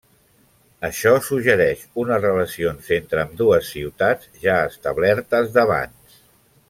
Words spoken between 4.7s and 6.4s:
establertes d'abans.